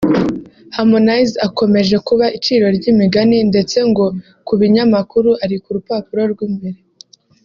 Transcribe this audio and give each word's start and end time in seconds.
Harmonize 0.75 1.33
akomeje 1.47 1.95
kuba 2.07 2.25
iciro 2.37 2.65
ry’imigani 2.77 3.37
ndetse 3.49 3.77
ngo 3.89 4.05
ku 4.47 4.53
binyamakuru 4.59 5.29
ari 5.43 5.57
ku 5.63 5.69
rupapuro 5.75 6.21
rw'imbere 6.35 6.79